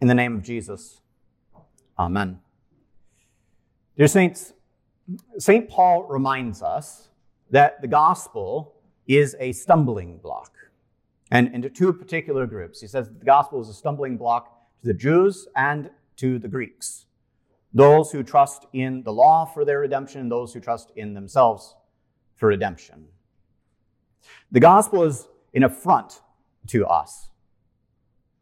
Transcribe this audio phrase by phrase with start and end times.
[0.00, 1.00] In the name of Jesus,
[1.98, 2.40] Amen.
[3.96, 4.52] Dear Saints,
[5.38, 5.68] St.
[5.68, 7.08] Paul reminds us
[7.50, 8.74] that the gospel
[9.06, 10.52] is a stumbling block.
[11.30, 12.80] And into two particular groups.
[12.80, 17.06] He says the gospel is a stumbling block to the Jews and to the Greeks.
[17.72, 21.74] Those who trust in the law for their redemption, and those who trust in themselves
[22.36, 23.06] for redemption.
[24.52, 26.20] The gospel is an affront
[26.68, 27.28] to us.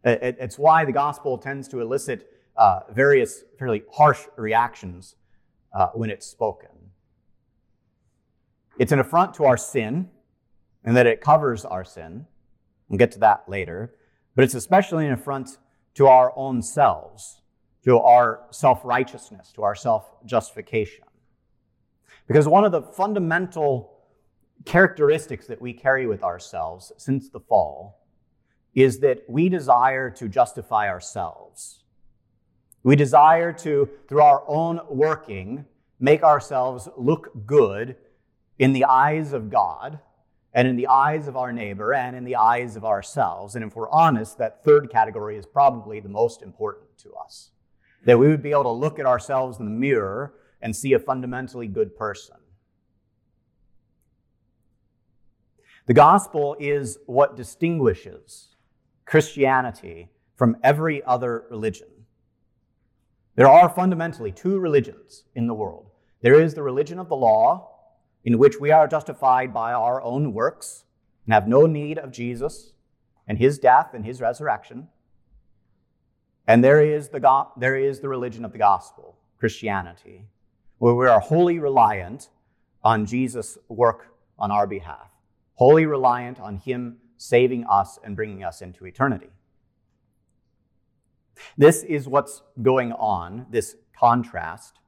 [0.04, 5.16] It's why the gospel tends to elicit uh, various fairly harsh reactions
[5.72, 6.68] uh, when it's spoken.
[8.78, 10.10] It's an affront to our sin,
[10.84, 12.26] and that it covers our sin.
[12.88, 13.94] We'll get to that later.
[14.34, 15.58] But it's especially an affront
[15.94, 17.42] to our own selves,
[17.84, 21.04] to our self righteousness, to our self justification.
[22.26, 23.92] Because one of the fundamental
[24.64, 28.01] characteristics that we carry with ourselves since the fall
[28.74, 31.84] is that we desire to justify ourselves.
[32.82, 35.66] We desire to, through our own working,
[36.00, 37.96] make ourselves look good
[38.58, 40.00] in the eyes of God
[40.52, 43.54] and in the eyes of our neighbor and in the eyes of ourselves.
[43.54, 47.50] And if we're honest, that third category is probably the most important to us.
[48.04, 50.98] That we would be able to look at ourselves in the mirror and see a
[50.98, 52.36] fundamentally good person.
[55.86, 58.51] The gospel is what distinguishes
[59.12, 62.06] Christianity from every other religion.
[63.34, 65.90] There are fundamentally two religions in the world.
[66.22, 67.74] There is the religion of the law,
[68.24, 70.84] in which we are justified by our own works
[71.26, 72.72] and have no need of Jesus
[73.28, 74.88] and his death and his resurrection.
[76.46, 80.24] And there is the, go- there is the religion of the gospel, Christianity,
[80.78, 82.30] where we are wholly reliant
[82.82, 85.10] on Jesus' work on our behalf,
[85.56, 89.30] wholly reliant on him saving us and bringing us into eternity.
[91.56, 94.80] This is what's going on, this contrast,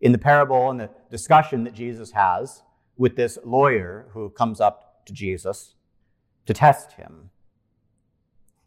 [0.00, 2.62] in the parable and the discussion that Jesus has
[2.96, 5.74] with this lawyer who comes up to Jesus
[6.46, 7.30] to test him.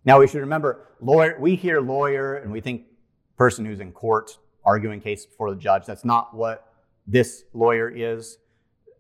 [0.06, 2.84] Now we should remember, lawyer, we hear lawyer and we think
[3.38, 5.85] person who's in court arguing case before the judge.
[5.85, 6.72] That's not what
[7.07, 8.38] this lawyer is.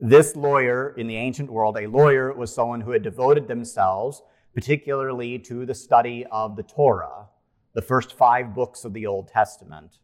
[0.03, 4.23] This lawyer in the ancient world, a lawyer was someone who had devoted themselves
[4.53, 7.27] particularly to the study of the Torah,
[7.73, 9.99] the first five books of the Old Testament,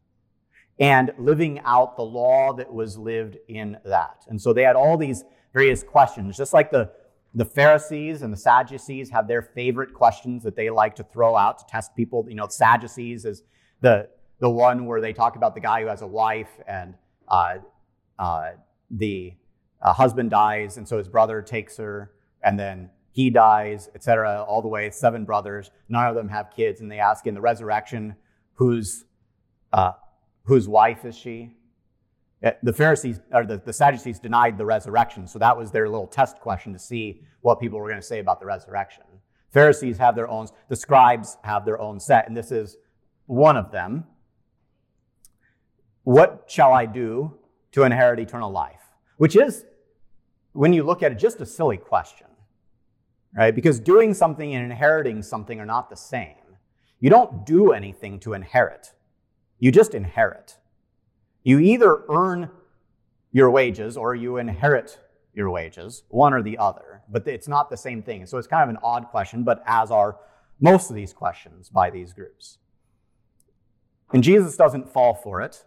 [0.80, 4.24] and living out the law that was lived in that.
[4.28, 6.92] And so they had all these various questions, just like the,
[7.34, 11.58] the Pharisees and the Sadducees have their favorite questions that they like to throw out
[11.60, 12.26] to test people.
[12.30, 13.44] You know, Sadducees is
[13.82, 14.08] the,
[14.40, 16.94] the one where they talk about the guy who has a wife and
[17.28, 17.56] uh,
[18.20, 18.52] uh,
[18.92, 19.34] the
[19.82, 22.12] a husband dies, and so his brother takes her,
[22.44, 25.72] and then he dies, etc., all the way, seven brothers.
[25.90, 28.16] None of them have kids, and they ask in the resurrection,
[28.54, 29.06] whose,
[29.74, 29.94] uh,
[30.44, 31.56] whose wife is she?
[32.44, 36.08] Uh, the Pharisees, or the, the Sadducees denied the resurrection, so that was their little
[36.08, 39.04] test question to see what people were going to say about the resurrection.
[39.52, 42.78] Pharisees have their own, the scribes have their own set, and this is
[43.26, 44.06] one of them.
[46.04, 47.40] What shall I do
[47.72, 48.87] to inherit eternal life?
[49.18, 49.66] Which is,
[50.54, 52.28] when you look at it, just a silly question,
[53.36, 53.54] right?
[53.54, 56.36] Because doing something and inheriting something are not the same.
[57.00, 58.94] You don't do anything to inherit,
[59.60, 60.58] you just inherit.
[61.44, 62.50] You either earn
[63.32, 65.00] your wages or you inherit
[65.34, 68.26] your wages, one or the other, but it's not the same thing.
[68.26, 70.18] So it's kind of an odd question, but as are
[70.60, 72.58] most of these questions by these groups.
[74.12, 75.64] And Jesus doesn't fall for it.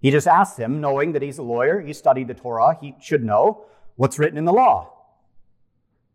[0.00, 3.24] He just asks him, knowing that he's a lawyer, he studied the Torah, he should
[3.24, 3.64] know
[3.96, 4.92] what's written in the law.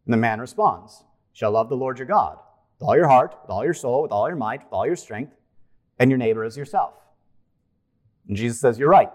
[0.05, 2.37] And the man responds, Shall love the Lord your God
[2.79, 4.95] with all your heart, with all your soul, with all your might, with all your
[4.95, 5.33] strength,
[5.99, 6.93] and your neighbor as yourself.
[8.27, 9.11] And Jesus says, You're right.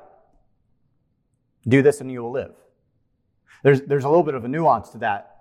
[1.67, 2.55] Do this and you will live.
[3.63, 5.37] There's, there's a little bit of a nuance to that,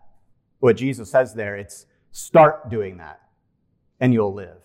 [0.60, 1.56] what Jesus says there.
[1.56, 3.22] It's start doing that
[4.00, 4.65] and you'll live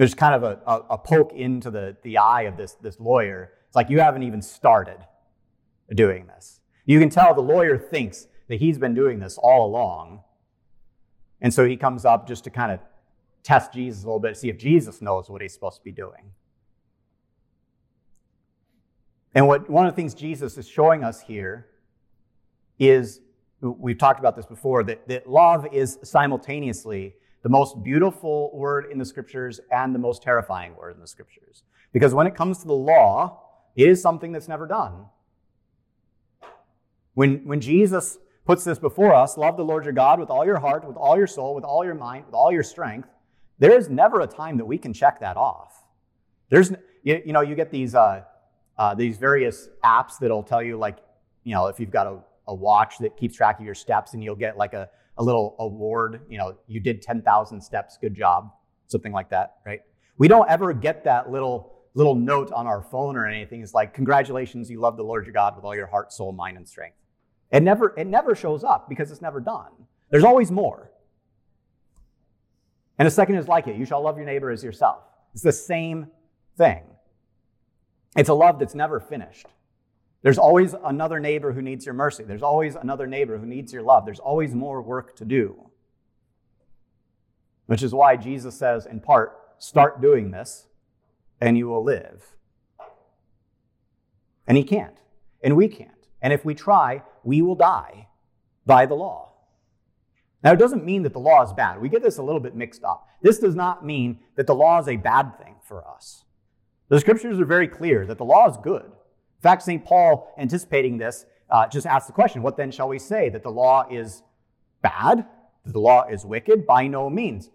[0.00, 3.52] there's kind of a, a, a, poke into the, the eye of this, this lawyer.
[3.66, 4.96] It's like you haven't even started
[5.94, 6.62] doing this.
[6.86, 10.22] You can tell the lawyer thinks that he's been doing this all along,
[11.42, 12.80] And so he comes up just to kind of
[13.42, 16.32] test Jesus a little bit, see if Jesus knows what he's supposed to be doing.
[19.34, 21.66] And what one of the things Jesus is showing us here
[22.78, 23.20] is
[23.60, 28.98] we've talked about this before that, that love is simultaneously the most beautiful word in
[28.98, 31.62] the scriptures and the most terrifying word in the scriptures.
[31.92, 33.42] Because when it comes to the law,
[33.76, 35.06] it is something that's never done.
[37.14, 40.58] When, when Jesus puts this before us love the Lord your God with all your
[40.58, 43.08] heart, with all your soul, with all your mind, with all your strength
[43.60, 45.84] there is never a time that we can check that off.
[46.48, 46.72] There's,
[47.04, 48.22] you, you know, you get these, uh,
[48.76, 50.96] uh, these various apps that'll tell you, like,
[51.44, 54.24] you know, if you've got a, a watch that keeps track of your steps and
[54.24, 54.88] you'll get like a,
[55.20, 58.50] a little award, you know, you did 10,000 steps, good job,
[58.86, 59.82] something like that, right?
[60.16, 63.62] We don't ever get that little little note on our phone or anything.
[63.62, 66.56] It's like, congratulations, you love the Lord your God with all your heart, soul, mind,
[66.56, 66.96] and strength.
[67.50, 69.72] It never, it never shows up because it's never done.
[70.08, 70.92] There's always more.
[72.96, 75.02] And a second is like it you shall love your neighbor as yourself.
[75.34, 76.06] It's the same
[76.56, 76.84] thing.
[78.16, 79.46] It's a love that's never finished.
[80.22, 82.24] There's always another neighbor who needs your mercy.
[82.24, 84.04] There's always another neighbor who needs your love.
[84.04, 85.70] There's always more work to do.
[87.66, 90.66] Which is why Jesus says, in part, start doing this
[91.40, 92.36] and you will live.
[94.46, 94.96] And he can't.
[95.42, 95.90] And we can't.
[96.20, 98.08] And if we try, we will die
[98.66, 99.32] by the law.
[100.42, 101.80] Now, it doesn't mean that the law is bad.
[101.80, 103.06] We get this a little bit mixed up.
[103.22, 106.24] This does not mean that the law is a bad thing for us.
[106.88, 108.90] The scriptures are very clear that the law is good.
[109.40, 109.82] In fact, St.
[109.82, 113.30] Paul, anticipating this, uh, just asked the question what then shall we say?
[113.30, 114.22] That the law is
[114.82, 115.24] bad?
[115.64, 116.66] That the law is wicked?
[116.66, 117.48] By no means.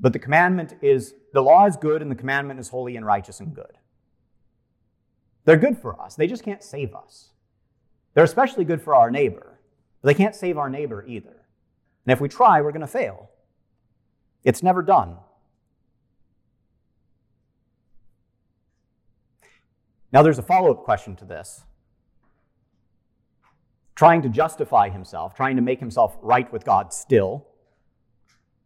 [0.00, 3.38] But the commandment is the law is good and the commandment is holy and righteous
[3.38, 3.76] and good.
[5.44, 7.32] They're good for us, they just can't save us.
[8.14, 9.58] They're especially good for our neighbor,
[10.00, 11.36] but they can't save our neighbor either.
[12.06, 13.30] And if we try, we're going to fail.
[14.42, 15.16] It's never done.
[20.12, 21.64] Now, there's a follow up question to this.
[23.94, 27.46] Trying to justify himself, trying to make himself right with God still,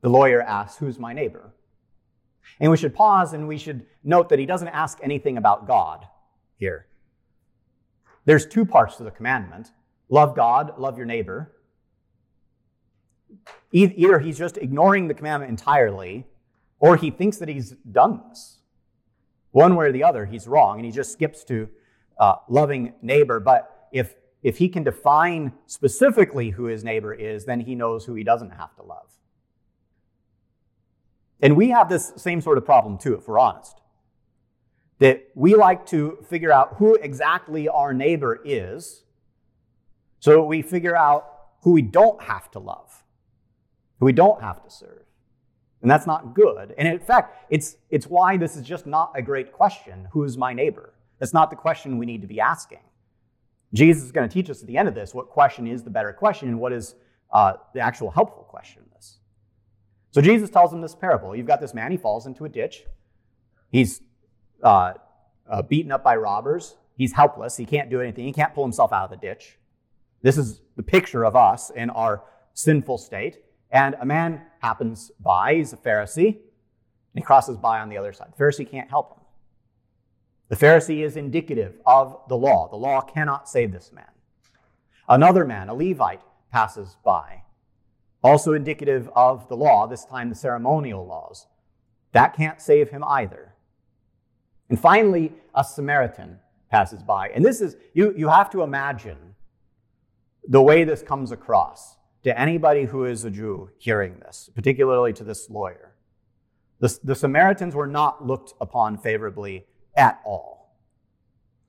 [0.00, 1.52] the lawyer asks, Who's my neighbor?
[2.60, 6.06] And we should pause and we should note that he doesn't ask anything about God
[6.58, 6.86] here.
[8.24, 9.72] There's two parts to the commandment
[10.08, 11.52] love God, love your neighbor.
[13.72, 16.26] Either he's just ignoring the commandment entirely,
[16.78, 18.55] or he thinks that he's done this.
[19.56, 21.70] One way or the other, he's wrong, and he just skips to
[22.20, 23.40] uh, loving neighbor.
[23.40, 28.14] But if, if he can define specifically who his neighbor is, then he knows who
[28.14, 29.08] he doesn't have to love.
[31.40, 33.80] And we have this same sort of problem too, if we're honest.
[34.98, 39.04] That we like to figure out who exactly our neighbor is,
[40.20, 41.24] so we figure out
[41.62, 43.04] who we don't have to love
[43.98, 45.05] who we don't have to serve.
[45.82, 46.74] And that's not good.
[46.78, 50.36] And in fact, it's, it's why this is just not a great question who is
[50.36, 50.94] my neighbor?
[51.18, 52.80] That's not the question we need to be asking.
[53.74, 55.90] Jesus is going to teach us at the end of this what question is the
[55.90, 56.94] better question and what is
[57.32, 59.18] uh, the actual helpful question in this.
[60.12, 61.36] So Jesus tells him this parable.
[61.36, 62.84] You've got this man, he falls into a ditch.
[63.70, 64.00] He's
[64.62, 64.94] uh,
[65.48, 66.76] uh, beaten up by robbers.
[66.96, 67.56] He's helpless.
[67.56, 68.24] He can't do anything.
[68.24, 69.58] He can't pull himself out of the ditch.
[70.22, 72.22] This is the picture of us in our
[72.54, 73.38] sinful state.
[73.70, 78.12] And a man happens by, he's a Pharisee, and he crosses by on the other
[78.12, 78.32] side.
[78.36, 79.24] The Pharisee can't help him.
[80.48, 82.68] The Pharisee is indicative of the law.
[82.68, 84.04] The law cannot save this man.
[85.08, 86.20] Another man, a Levite,
[86.52, 87.42] passes by,
[88.22, 91.46] also indicative of the law, this time the ceremonial laws.
[92.12, 93.54] That can't save him either.
[94.68, 96.38] And finally, a Samaritan
[96.70, 97.28] passes by.
[97.28, 99.34] And this is, you, you have to imagine
[100.48, 101.96] the way this comes across
[102.26, 105.94] to anybody who is a Jew hearing this, particularly to this lawyer.
[106.80, 109.64] The, the Samaritans were not looked upon favorably
[109.96, 110.76] at all.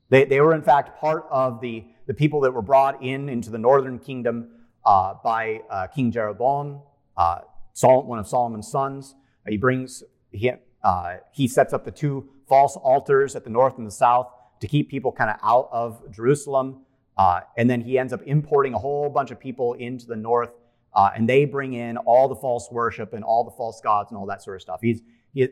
[0.10, 3.52] They, they were, in fact, part of the, the people that were brought in into
[3.52, 4.50] the northern kingdom
[4.84, 6.82] uh, by uh, King Jeroboam,
[7.16, 7.42] uh,
[7.80, 9.14] one of Solomon's sons.
[9.48, 10.52] He brings, he,
[10.84, 14.68] uh, he sets up the two false altars at the north and the south to
[14.68, 16.82] keep people kind of out of Jerusalem.
[17.18, 20.52] Uh, and then he ends up importing a whole bunch of people into the north,
[20.94, 24.18] uh, and they bring in all the false worship and all the false gods and
[24.18, 24.80] all that sort of stuff.
[24.82, 25.02] He's,
[25.34, 25.48] he,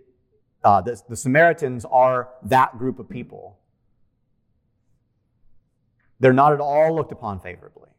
[0.63, 3.59] uh, the, the Samaritans are that group of people.
[6.19, 7.89] They're not at all looked upon favorably.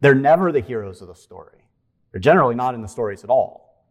[0.00, 1.64] They're never the heroes of the story.
[2.12, 3.84] They're generally not in the stories at all.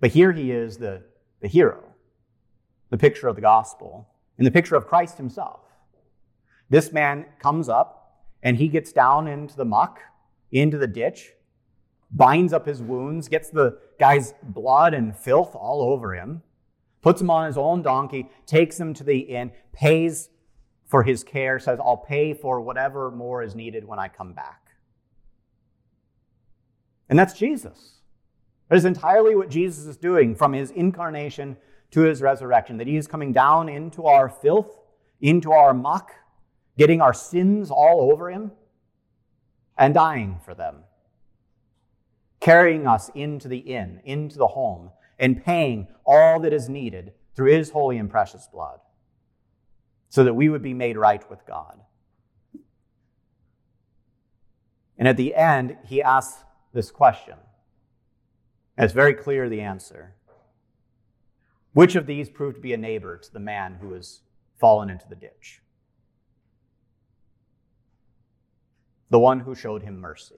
[0.00, 1.02] But here he is the,
[1.40, 1.82] the hero,
[2.90, 5.63] the picture of the gospel, and the picture of Christ himself.
[6.70, 10.00] This man comes up and he gets down into the muck,
[10.50, 11.32] into the ditch,
[12.10, 16.42] binds up his wounds, gets the guy's blood and filth all over him,
[17.02, 20.28] puts him on his own donkey, takes him to the inn, pays
[20.86, 24.60] for his care, says, I'll pay for whatever more is needed when I come back.
[27.08, 28.00] And that's Jesus.
[28.68, 31.56] That is entirely what Jesus is doing from his incarnation
[31.90, 34.78] to his resurrection, that he is coming down into our filth,
[35.20, 36.12] into our muck,
[36.76, 38.52] getting our sins all over him,
[39.76, 40.84] and dying for them
[42.44, 47.50] carrying us into the inn, into the home, and paying all that is needed through
[47.50, 48.80] his holy and precious blood
[50.10, 51.80] so that we would be made right with God.
[54.98, 57.38] And at the end, he asks this question.
[58.76, 60.14] And it's very clear the answer.
[61.72, 64.20] Which of these proved to be a neighbor to the man who was
[64.60, 65.62] fallen into the ditch?
[69.10, 70.36] The one who showed him mercy.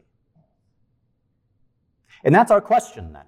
[2.25, 3.25] And that's our question then.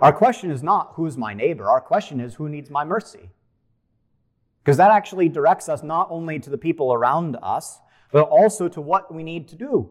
[0.00, 3.30] Our question is not who's my neighbor, our question is who needs my mercy.
[4.64, 7.80] Because that actually directs us not only to the people around us,
[8.12, 9.90] but also to what we need to do.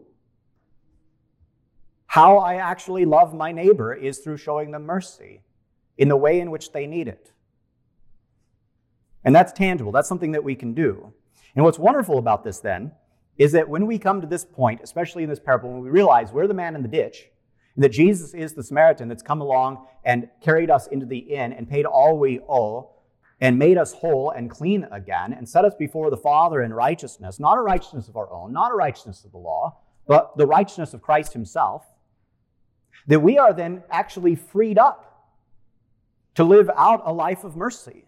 [2.06, 5.42] How I actually love my neighbor is through showing them mercy
[5.96, 7.32] in the way in which they need it.
[9.24, 9.92] And that's tangible.
[9.92, 11.12] That's something that we can do.
[11.54, 12.92] And what's wonderful about this then
[13.40, 16.30] is that when we come to this point, especially in this parable, when we realize
[16.30, 17.30] we're the man in the ditch,
[17.74, 21.54] and that Jesus is the Samaritan that's come along and carried us into the inn
[21.54, 22.90] and paid all we owe
[23.40, 27.40] and made us whole and clean again and set us before the Father in righteousness,
[27.40, 30.92] not a righteousness of our own, not a righteousness of the law, but the righteousness
[30.92, 31.86] of Christ Himself,
[33.06, 35.30] that we are then actually freed up
[36.34, 38.04] to live out a life of mercy,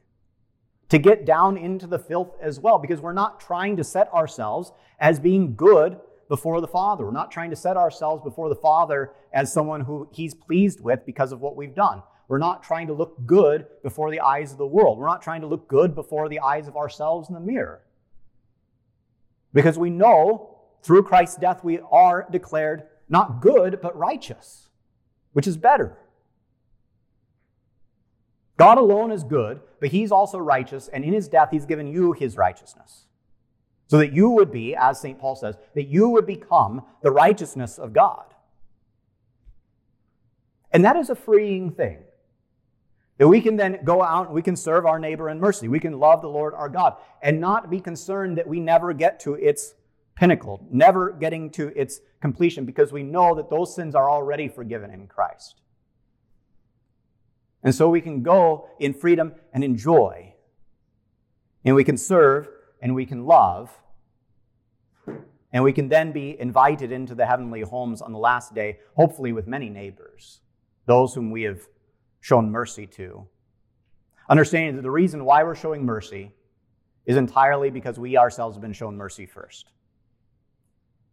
[0.92, 4.72] to get down into the filth as well, because we're not trying to set ourselves
[5.00, 7.06] as being good before the Father.
[7.06, 11.06] We're not trying to set ourselves before the Father as someone who He's pleased with
[11.06, 12.02] because of what we've done.
[12.28, 14.98] We're not trying to look good before the eyes of the world.
[14.98, 17.80] We're not trying to look good before the eyes of ourselves in the mirror.
[19.54, 24.68] Because we know through Christ's death we are declared not good, but righteous,
[25.32, 25.96] which is better.
[28.56, 32.12] God alone is good, but He's also righteous, and in His death He's given you
[32.12, 33.06] His righteousness.
[33.88, 35.18] So that you would be, as St.
[35.18, 38.24] Paul says, that you would become the righteousness of God.
[40.70, 41.98] And that is a freeing thing.
[43.18, 45.68] That we can then go out and we can serve our neighbor in mercy.
[45.68, 49.20] We can love the Lord our God and not be concerned that we never get
[49.20, 49.74] to its
[50.14, 54.90] pinnacle, never getting to its completion, because we know that those sins are already forgiven
[54.90, 55.61] in Christ.
[57.62, 60.34] And so we can go in freedom and enjoy.
[61.64, 62.48] And we can serve
[62.80, 63.70] and we can love
[65.52, 69.32] and we can then be invited into the heavenly homes on the last day, hopefully
[69.32, 70.40] with many neighbors,
[70.86, 71.60] those whom we have
[72.20, 73.26] shown mercy to.
[74.30, 76.32] Understanding that the reason why we're showing mercy
[77.04, 79.72] is entirely because we ourselves have been shown mercy first.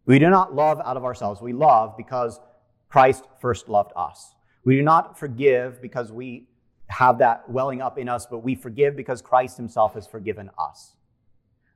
[0.06, 1.42] We do not love out of ourselves.
[1.42, 2.40] We love because
[2.88, 4.34] Christ first loved us.
[4.64, 6.48] We do not forgive because we
[6.88, 10.96] have that welling up in us, but we forgive because Christ himself has forgiven us.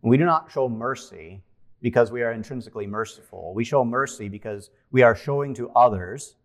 [0.01, 1.43] And we do not show mercy
[1.81, 3.53] because we are intrinsically merciful.
[3.53, 6.35] We show mercy because we are showing to others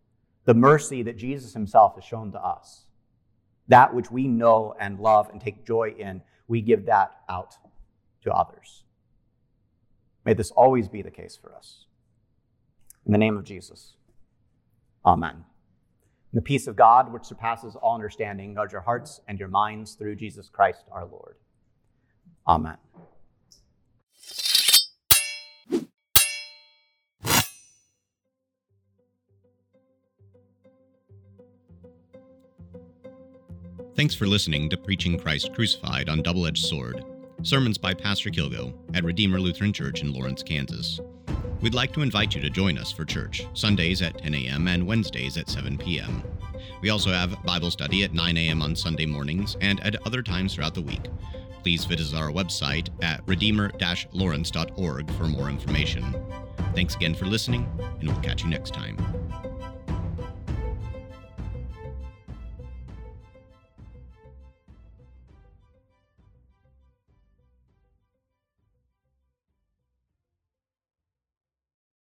[0.45, 2.85] the mercy that Jesus himself has shown to us.
[3.69, 7.55] That which we know and love and take joy in, we give that out
[8.23, 8.85] to others.
[10.25, 11.87] May this always be the case for us.
[13.07, 13.95] In the name of Jesus,
[15.05, 15.45] amen.
[16.35, 20.17] The peace of God, which surpasses all understanding, guard your hearts and your minds through
[20.17, 21.37] Jesus Christ our Lord.
[22.47, 22.77] Amen.
[33.97, 37.05] Thanks for listening to Preaching Christ Crucified on Double Edged Sword,
[37.43, 41.01] sermons by Pastor Kilgo at Redeemer Lutheran Church in Lawrence, Kansas.
[41.61, 44.69] We'd like to invite you to join us for church, Sundays at 10 a.m.
[44.69, 46.23] and Wednesdays at 7 p.m.
[46.81, 48.63] We also have Bible study at 9 a.m.
[48.63, 51.09] on Sunday mornings and at other times throughout the week.
[51.63, 53.73] Please visit our website at redeemer
[54.13, 56.15] lawrence.org for more information.
[56.75, 57.69] Thanks again for listening,
[58.01, 59.18] and we'll catch you next time.